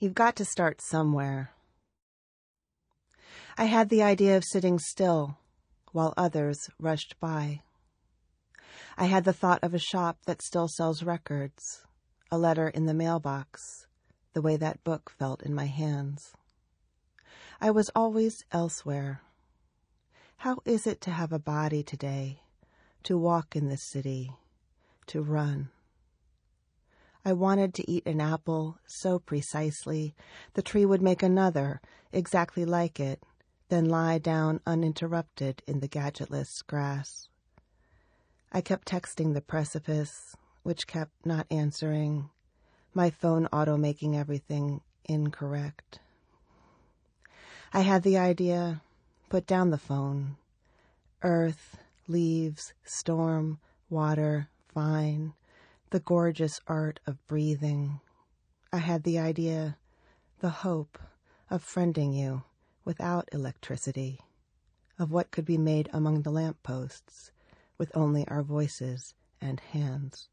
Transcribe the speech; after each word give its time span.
You've 0.00 0.14
got 0.14 0.34
to 0.36 0.46
start 0.46 0.80
somewhere. 0.80 1.50
I 3.58 3.64
had 3.66 3.90
the 3.90 4.02
idea 4.02 4.34
of 4.34 4.44
sitting 4.46 4.78
still 4.78 5.36
while 5.92 6.14
others 6.16 6.70
rushed 6.78 7.20
by. 7.20 7.60
I 8.96 9.04
had 9.04 9.24
the 9.24 9.34
thought 9.34 9.62
of 9.62 9.74
a 9.74 9.78
shop 9.78 10.16
that 10.24 10.40
still 10.40 10.68
sells 10.68 11.02
records, 11.02 11.84
a 12.30 12.38
letter 12.38 12.66
in 12.66 12.86
the 12.86 12.94
mailbox, 12.94 13.88
the 14.32 14.40
way 14.40 14.56
that 14.56 14.82
book 14.84 15.12
felt 15.18 15.42
in 15.42 15.54
my 15.54 15.66
hands. 15.66 16.32
I 17.60 17.70
was 17.70 17.90
always 17.94 18.42
elsewhere. 18.52 19.20
How 20.38 20.60
is 20.64 20.86
it 20.86 21.02
to 21.02 21.10
have 21.10 21.30
a 21.30 21.38
body 21.38 21.82
today, 21.82 22.40
to 23.02 23.18
walk 23.18 23.54
in 23.54 23.68
this 23.68 23.84
city, 23.90 24.32
to 25.08 25.20
run? 25.20 25.68
I 27.24 27.32
wanted 27.34 27.74
to 27.74 27.90
eat 27.90 28.06
an 28.06 28.20
apple 28.20 28.78
so 28.86 29.18
precisely 29.18 30.14
the 30.54 30.62
tree 30.62 30.86
would 30.86 31.02
make 31.02 31.22
another 31.22 31.80
exactly 32.12 32.64
like 32.64 32.98
it, 32.98 33.22
then 33.68 33.84
lie 33.84 34.18
down 34.18 34.60
uninterrupted 34.66 35.62
in 35.66 35.80
the 35.80 35.88
gadgetless 35.88 36.62
grass. 36.66 37.28
I 38.52 38.60
kept 38.60 38.88
texting 38.88 39.34
the 39.34 39.40
precipice, 39.42 40.34
which 40.62 40.86
kept 40.86 41.24
not 41.24 41.46
answering, 41.50 42.30
my 42.94 43.10
phone 43.10 43.46
auto 43.52 43.76
making 43.76 44.16
everything 44.16 44.80
incorrect. 45.04 46.00
I 47.72 47.80
had 47.80 48.02
the 48.02 48.18
idea, 48.18 48.82
put 49.28 49.46
down 49.46 49.70
the 49.70 49.78
phone. 49.78 50.36
Earth, 51.22 51.76
leaves, 52.08 52.72
storm, 52.82 53.60
water, 53.88 54.48
fine, 54.74 55.34
the 55.90 56.00
gorgeous 56.00 56.60
art 56.68 57.00
of 57.04 57.26
breathing. 57.26 58.00
I 58.72 58.78
had 58.78 59.02
the 59.02 59.18
idea, 59.18 59.76
the 60.38 60.50
hope 60.50 60.98
of 61.50 61.64
friending 61.64 62.16
you 62.16 62.44
without 62.84 63.28
electricity, 63.32 64.20
of 65.00 65.10
what 65.10 65.32
could 65.32 65.44
be 65.44 65.58
made 65.58 65.90
among 65.92 66.22
the 66.22 66.30
lamp 66.30 66.62
posts 66.62 67.32
with 67.76 67.90
only 67.96 68.26
our 68.28 68.42
voices 68.42 69.14
and 69.40 69.58
hands. 69.58 70.28